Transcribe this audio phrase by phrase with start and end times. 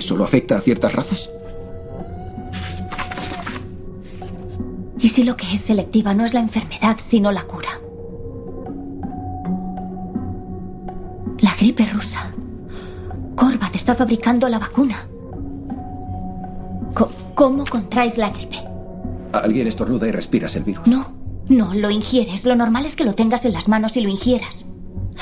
[0.00, 1.30] Que solo afecta a ciertas razas?
[4.98, 7.68] ¿Y si lo que es selectiva no es la enfermedad, sino la cura?
[11.40, 12.32] La gripe rusa.
[13.36, 15.06] Corvat está fabricando la vacuna.
[16.94, 18.56] Co- ¿Cómo contraes la gripe?
[19.32, 20.86] Alguien estornuda y respiras el virus.
[20.86, 21.12] No,
[21.48, 22.44] no, lo ingieres.
[22.46, 24.66] Lo normal es que lo tengas en las manos y lo ingieras.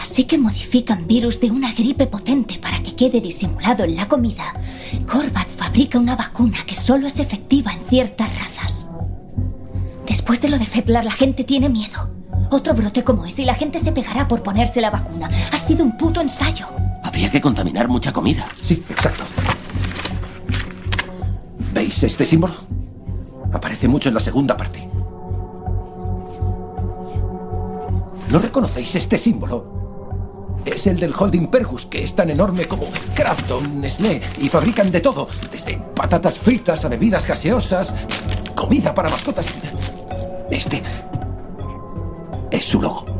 [0.00, 4.54] Así que modifican virus de una gripe potente para que quede disimulado en la comida.
[5.78, 8.88] Fabrica una vacuna que solo es efectiva en ciertas razas.
[10.08, 12.10] Después de lo de Fetlar, la gente tiene miedo.
[12.50, 15.30] Otro brote como ese y la gente se pegará por ponerse la vacuna.
[15.52, 16.66] Ha sido un puto ensayo.
[17.04, 18.48] Habría que contaminar mucha comida.
[18.60, 19.22] Sí, exacto.
[21.72, 22.54] ¿Veis este símbolo?
[23.52, 24.80] Aparece mucho en la segunda parte.
[28.32, 29.77] ¿No reconocéis este símbolo?
[30.68, 35.00] Es el del Holding Pergus, que es tan enorme como Crafton, Nestlé, y fabrican de
[35.00, 37.94] todo, desde patatas fritas a bebidas gaseosas,
[38.54, 39.46] comida para mascotas.
[40.50, 40.82] Este
[42.50, 43.17] es su logo.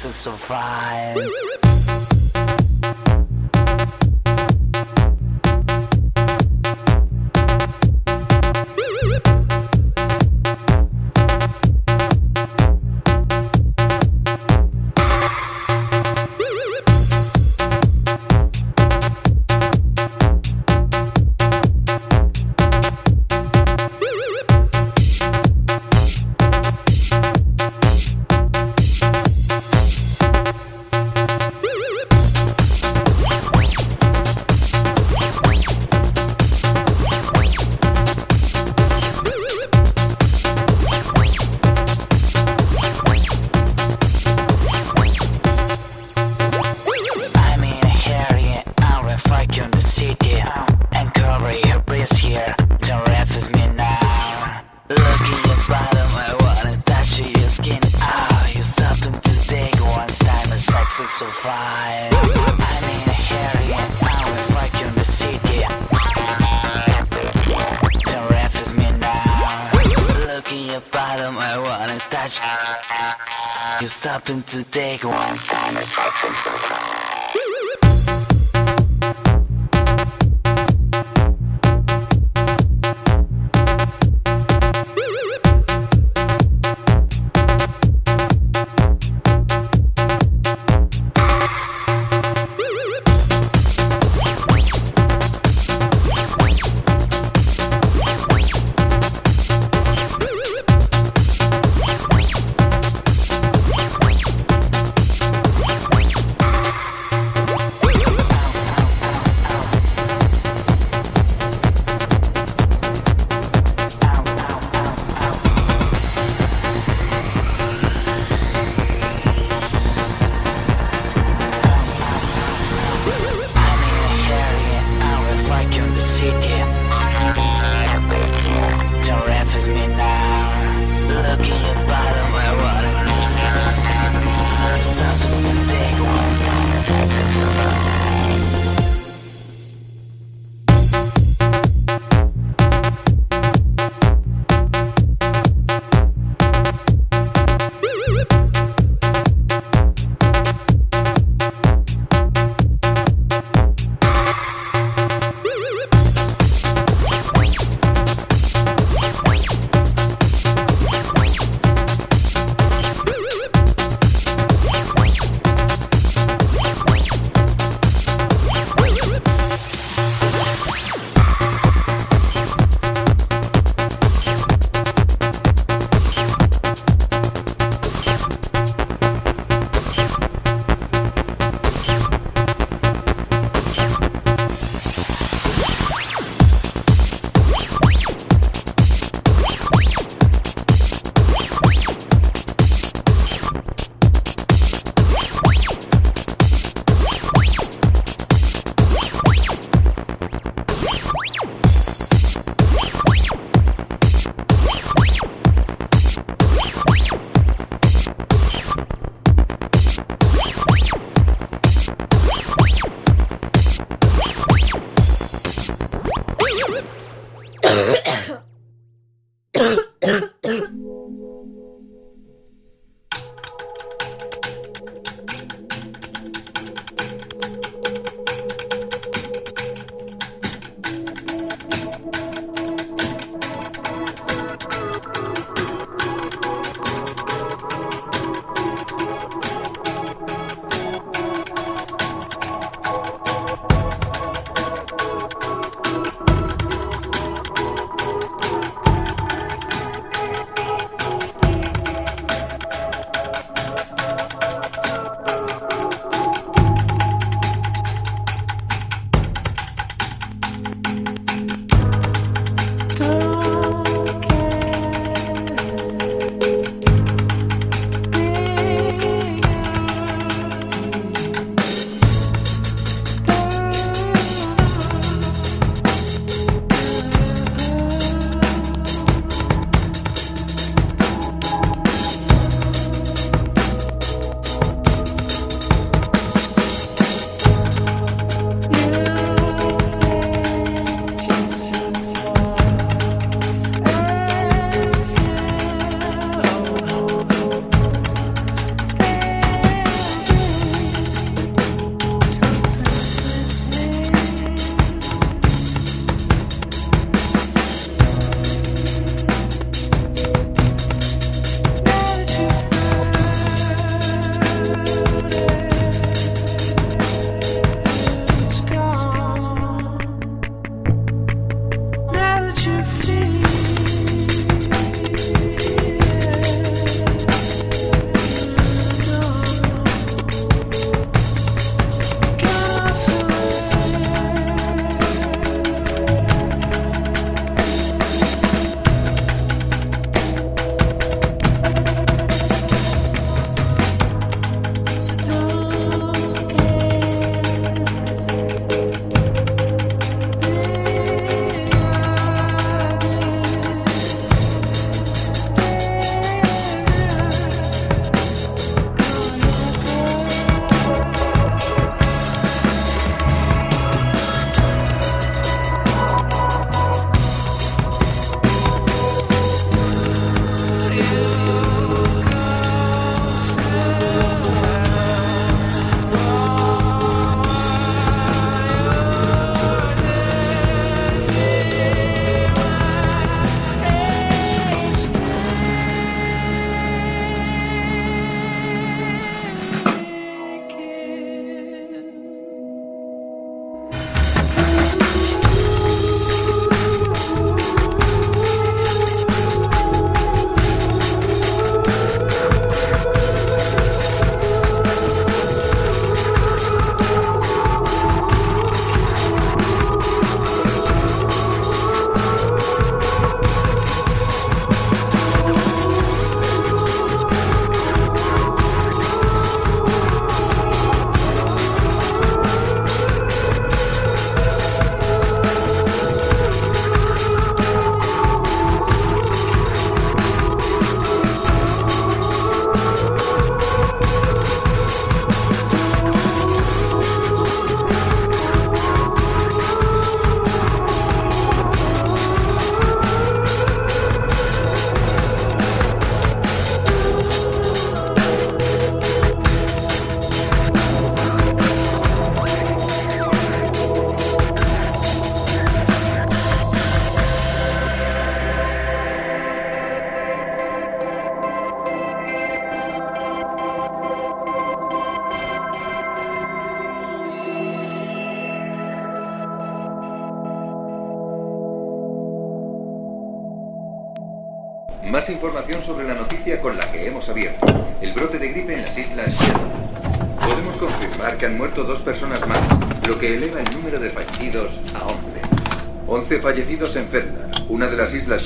[0.00, 1.69] to survive.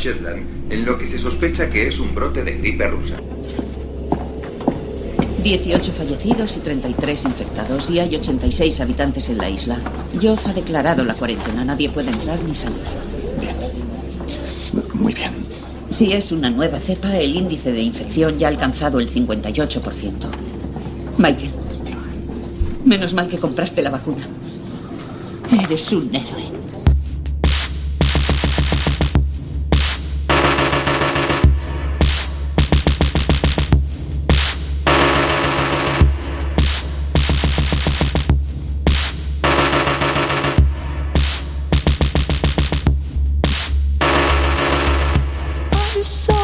[0.04, 3.16] Shetland, en lo que se sospecha que es un brote de gripe rusa.
[5.42, 9.80] 18 fallecidos y 33 infectados y hay 86 habitantes en la isla.
[10.20, 11.64] Joff ha declarado la cuarentena.
[11.64, 12.80] Nadie puede entrar ni salir.
[14.94, 15.30] Muy bien.
[15.88, 19.80] Si es una nueva cepa, el índice de infección ya ha alcanzado el 58%.
[21.16, 21.50] Michael,
[22.84, 24.26] menos mal que compraste la vacuna.
[25.62, 26.63] Eres un héroe.
[46.04, 46.43] so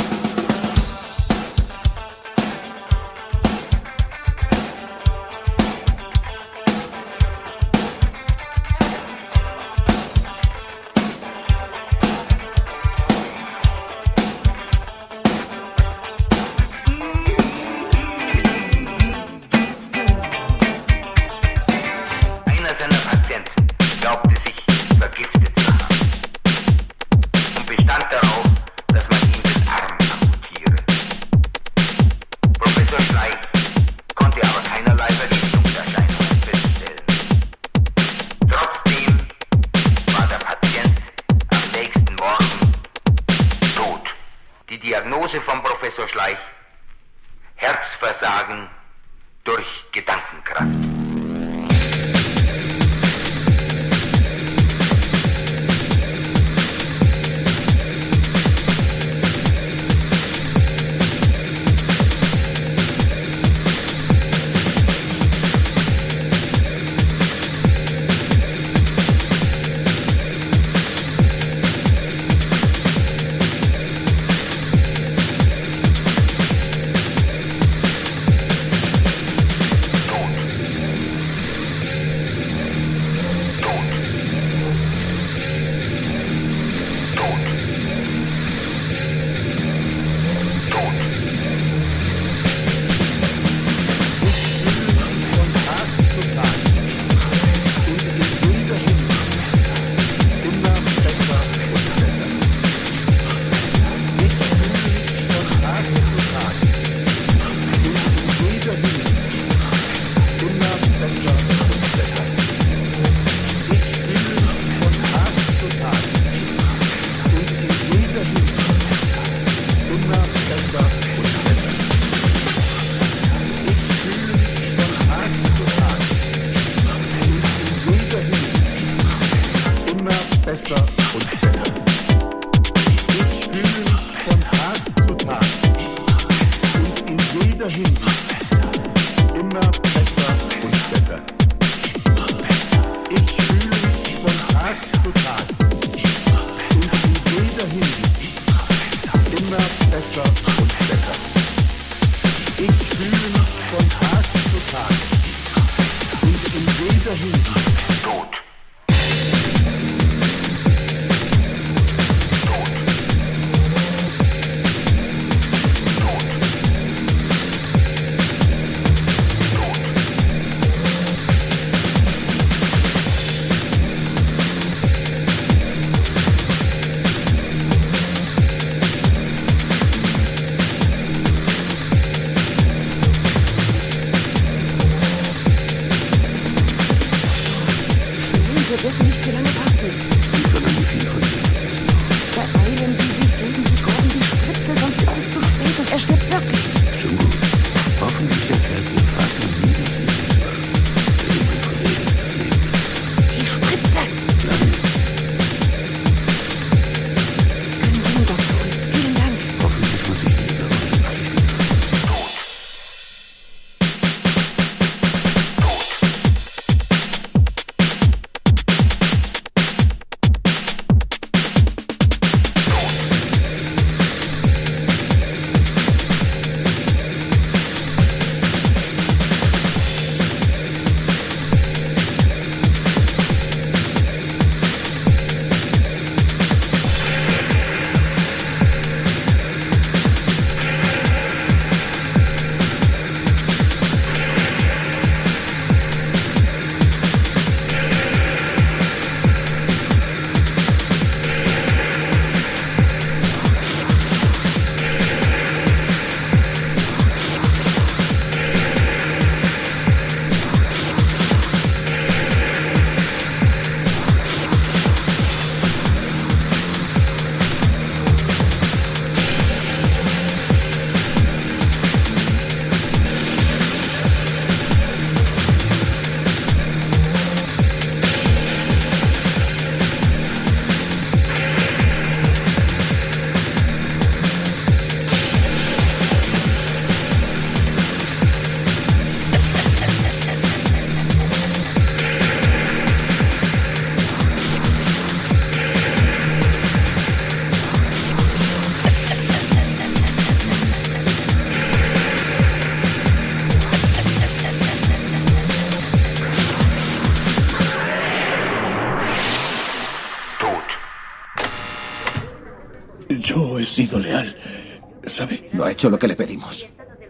[315.81, 316.67] Hecho lo que le pedimos.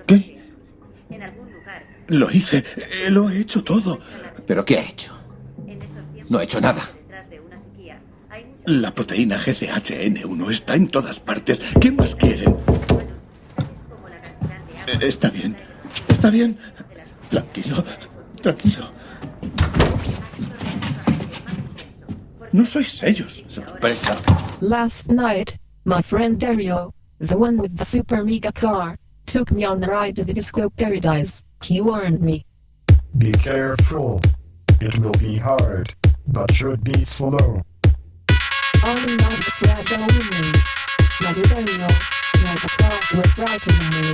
[0.08, 0.40] ¿Qué?
[2.08, 2.60] Lo hice.
[2.60, 4.00] eh, Lo he hecho todo.
[4.48, 5.14] ¿Pero qué ha hecho?
[6.30, 6.82] No ha hecho nada.
[8.66, 11.62] La proteína GCHN1 está en todas partes.
[11.82, 12.56] ¿Qué más quieren?
[15.02, 15.58] Está bien.
[16.08, 16.58] Está bien.
[17.30, 17.84] Tranquilo.
[18.42, 18.90] Tranquilo.
[22.54, 23.44] No sois ellos.
[23.50, 24.16] Sorpresa.
[24.62, 29.84] Last night, my friend Dario, the one with the super mega car, took me on
[29.84, 31.44] a ride to the disco paradise.
[31.62, 32.46] He warned me.
[33.16, 34.22] Be careful.
[34.82, 35.94] It will be hard,
[36.28, 37.62] but should be slow.
[38.84, 40.52] On a night Fred only.
[41.22, 41.88] Mother Dario,
[42.42, 44.14] my car were frightening me.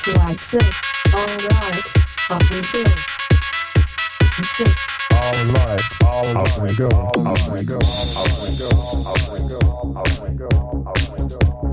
[0.00, 0.72] So I said,
[1.12, 1.86] alright,
[2.30, 2.90] off we go.
[4.36, 4.74] He said,
[5.12, 6.36] Alright, alright.
[6.36, 7.78] Out we go, out we go,
[8.16, 9.60] out we go, out we go, out we go,
[9.98, 10.48] out we go,
[10.88, 11.71] out we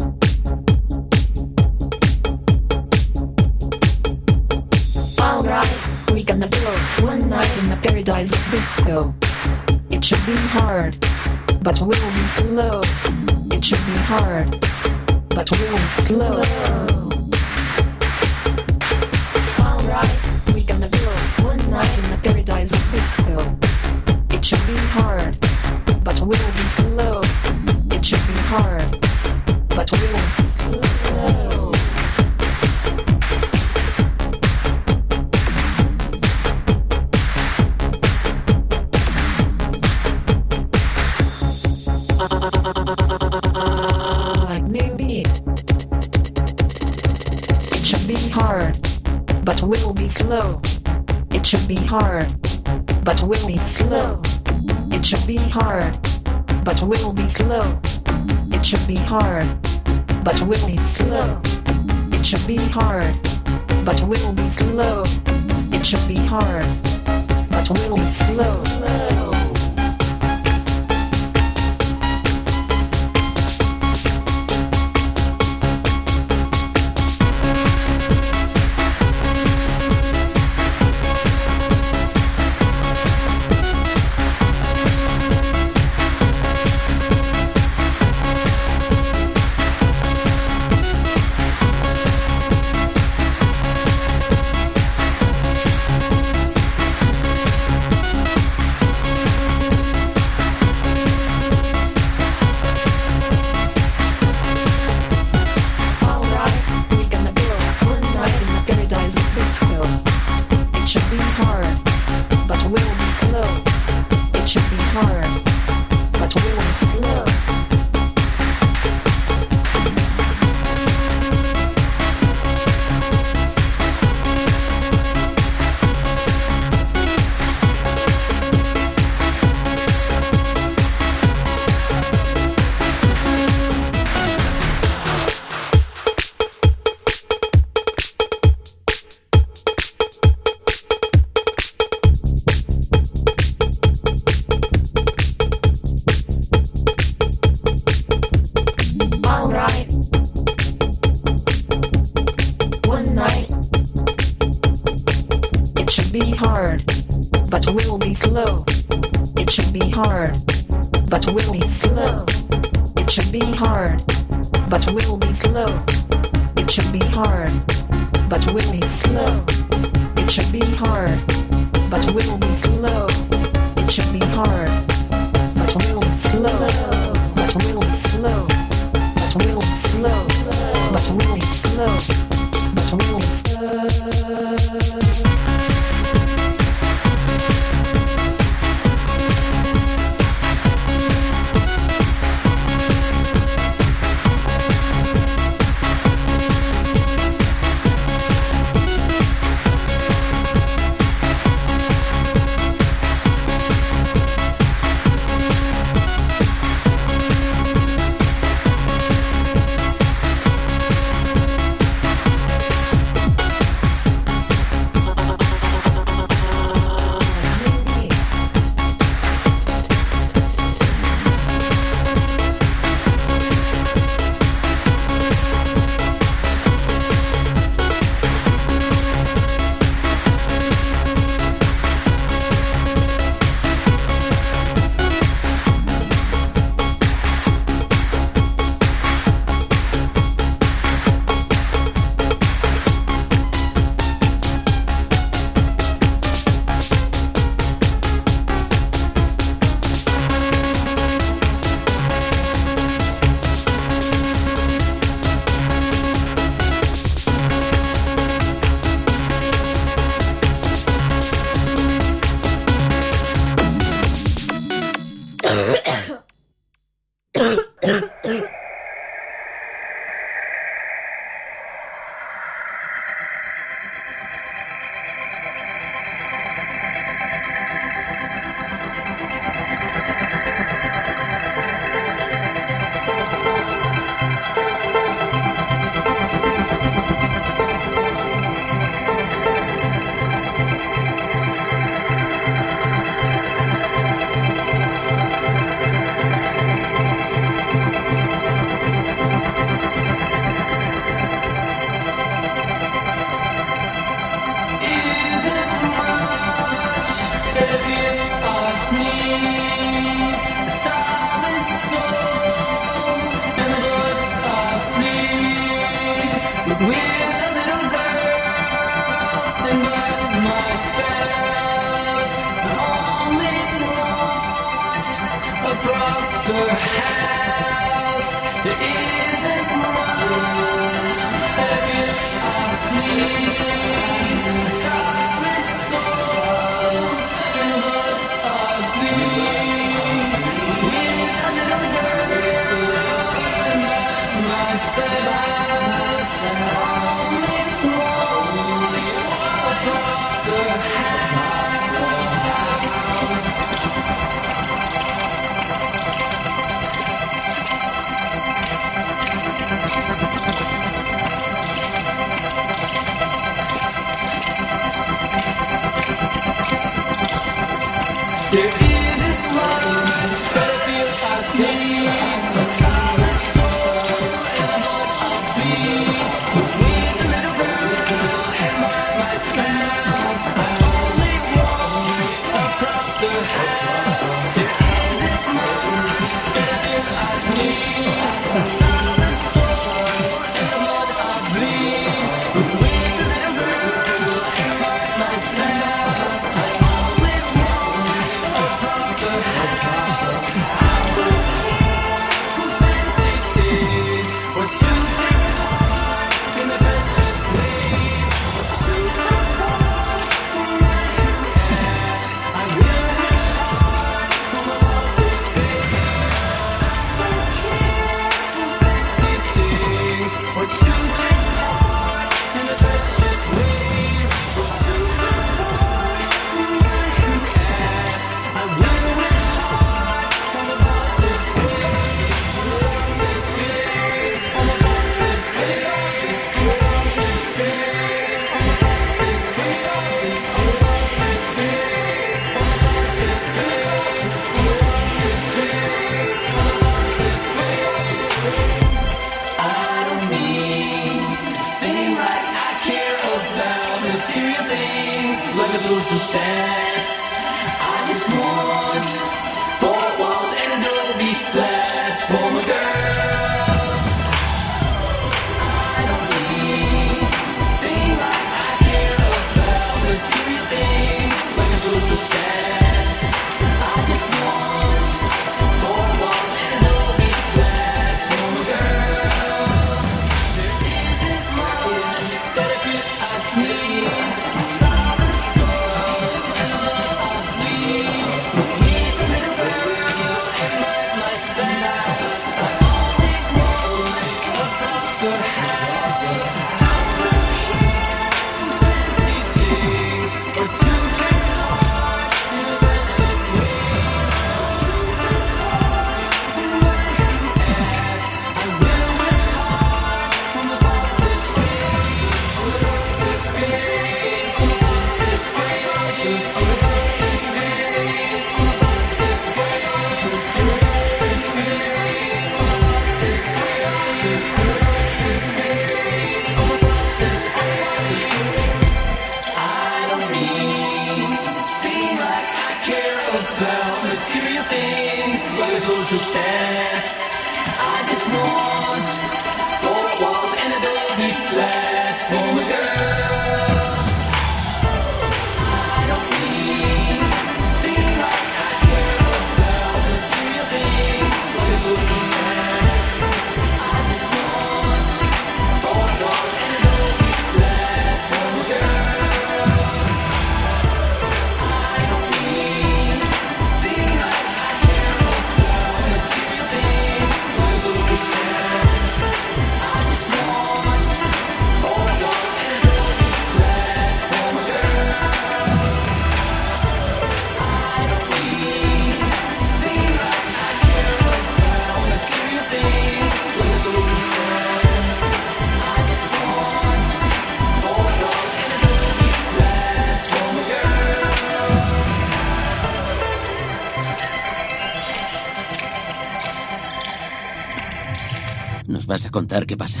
[599.38, 600.00] contar qué pasa.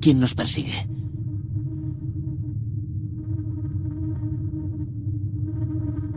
[0.00, 0.88] ¿Quién nos persigue?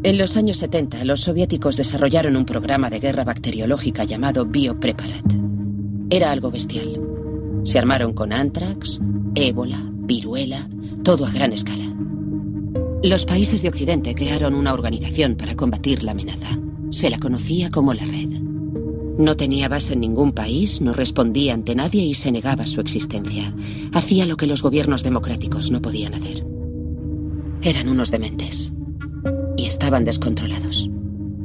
[0.02, 5.34] En los años 70, los soviéticos desarrollaron un programa de guerra bacteriológica llamado Biopreparat.
[6.10, 7.00] Era algo bestial.
[7.64, 9.00] Se armaron con antrax,
[9.36, 10.68] ébola, viruela,
[11.04, 11.94] todo a gran escala.
[13.04, 16.58] Los países de Occidente crearon una organización para combatir la amenaza.
[16.90, 18.53] Se la conocía como la Red.
[19.18, 23.54] No tenía base en ningún país, no respondía ante nadie y se negaba su existencia.
[23.94, 26.46] Hacía lo que los gobiernos democráticos no podían hacer.
[27.62, 28.74] Eran unos dementes.
[29.56, 30.90] Y estaban descontrolados.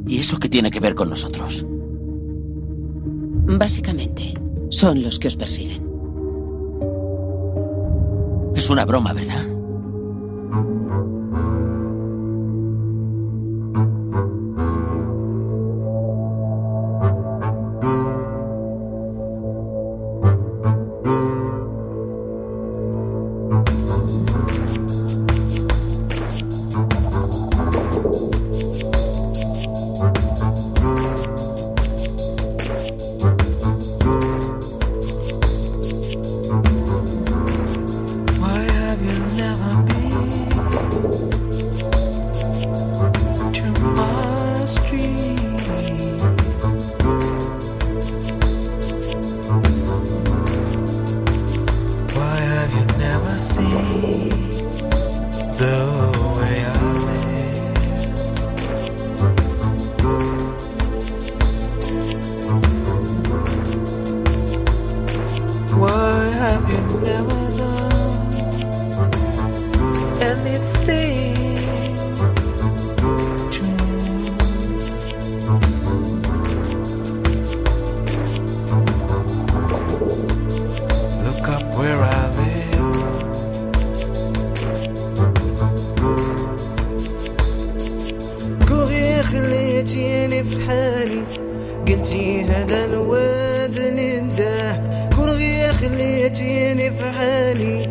[0.07, 1.65] ¿Y eso qué tiene que ver con nosotros?
[3.45, 4.33] Básicamente,
[4.69, 5.87] son los que os persiguen.
[8.55, 9.58] Es una broma, ¿verdad?
[96.29, 97.89] خليتيني في حالي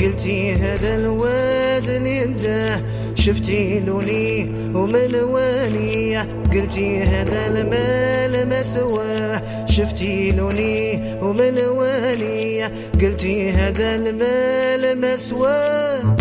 [0.00, 2.80] قلتي هذا الواد نداه
[3.14, 6.18] شفتي لوني وملواني.
[6.52, 12.64] قلتي هذا المال ما سواه شفتي لوني وملواني.
[13.00, 16.18] قلتي هذا المال ما سواه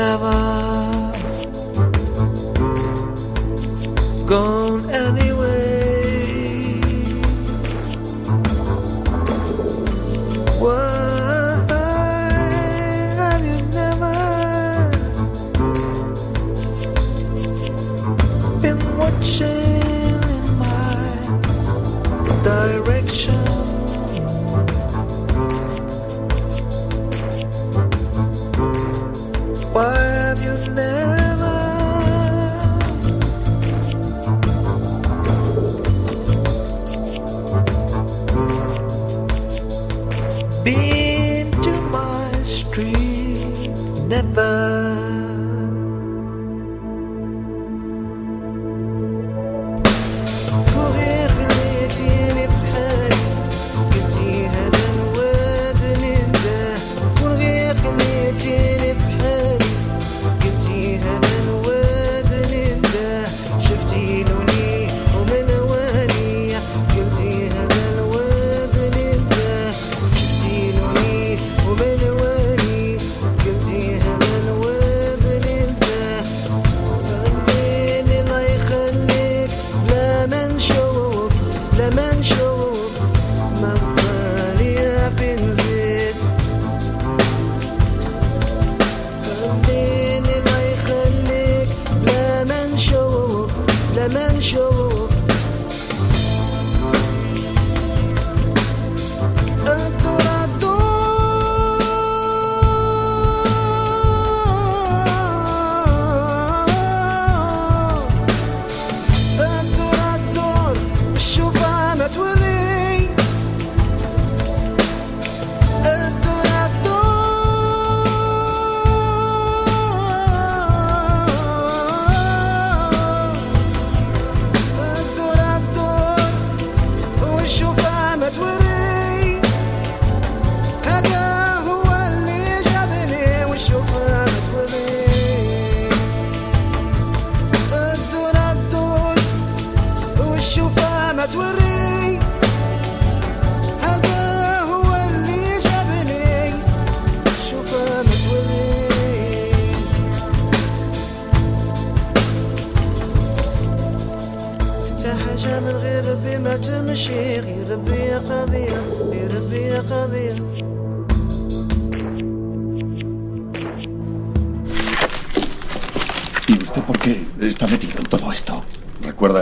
[0.00, 0.59] never
[4.30, 4.79] gone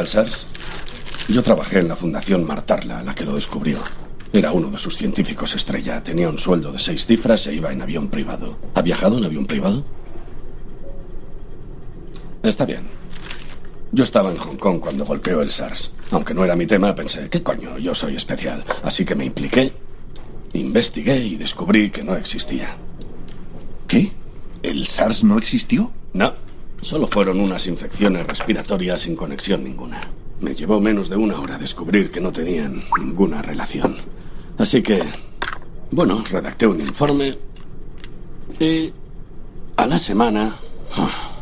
[0.09, 0.47] ¿Recuerda el SARS?
[1.29, 3.79] Yo trabajé en la Fundación Martarla, la que lo descubrió.
[4.33, 6.03] Era uno de sus científicos estrella.
[6.03, 8.57] Tenía un sueldo de seis cifras e iba en avión privado.
[8.75, 9.85] ¿Ha viajado en avión privado?
[12.43, 12.89] Está bien.
[13.93, 15.93] Yo estaba en Hong Kong cuando golpeó el SARS.
[16.11, 17.77] Aunque no era mi tema, pensé, ¿qué coño?
[17.79, 18.65] Yo soy especial.
[18.83, 19.73] Así que me impliqué,
[20.55, 22.77] investigué y descubrí que no existía.
[23.87, 24.13] ¿Qué?
[24.63, 25.93] ¿El SARS no existió?
[26.15, 26.33] No.
[26.81, 30.01] Solo fueron unas infecciones respiratorias sin conexión ninguna.
[30.41, 33.97] Me llevó menos de una hora descubrir que no tenían ninguna relación.
[34.57, 35.03] Así que,
[35.91, 37.37] bueno, redacté un informe
[38.61, 38.93] y
[39.77, 40.57] a la semana
[40.97, 41.33] ah,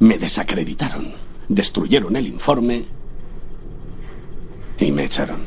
[0.00, 1.12] me desacreditaron,
[1.48, 2.84] destruyeron el informe
[4.78, 5.40] y me echaron.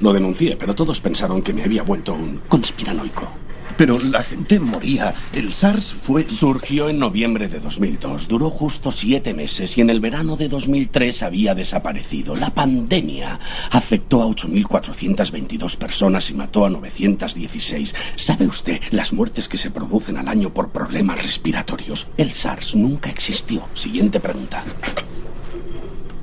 [0.00, 3.41] Lo denuncié, pero todos pensaron que me había vuelto un conspiranoico.
[3.82, 5.12] Pero la gente moría.
[5.32, 6.28] El SARS fue...
[6.28, 11.24] Surgió en noviembre de 2002, duró justo siete meses y en el verano de 2003
[11.24, 12.36] había desaparecido.
[12.36, 13.40] La pandemia
[13.72, 17.92] afectó a 8.422 personas y mató a 916.
[18.14, 22.06] ¿Sabe usted las muertes que se producen al año por problemas respiratorios?
[22.16, 23.64] El SARS nunca existió.
[23.74, 24.62] Siguiente pregunta.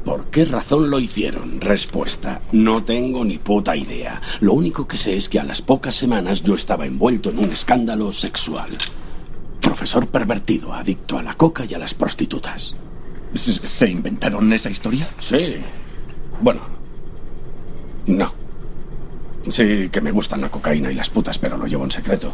[0.03, 1.59] ¿Por qué razón lo hicieron?
[1.61, 2.41] Respuesta.
[2.51, 4.21] No tengo ni puta idea.
[4.39, 7.51] Lo único que sé es que a las pocas semanas yo estaba envuelto en un
[7.51, 8.77] escándalo sexual.
[9.61, 12.75] Profesor pervertido, adicto a la coca y a las prostitutas.
[13.33, 15.07] ¿Se inventaron esa historia?
[15.19, 15.57] Sí.
[16.41, 16.61] Bueno.
[18.07, 18.33] No.
[19.49, 22.33] Sí, que me gustan la cocaína y las putas, pero lo llevo en secreto.